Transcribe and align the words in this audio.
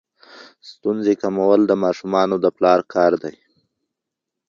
ستونزې 0.69 1.13
کمول 1.21 1.61
د 1.67 1.71
ماشومانو 1.83 2.35
د 2.43 2.45
پلار 2.57 2.79
کار 2.93 3.11
دی. 3.23 3.35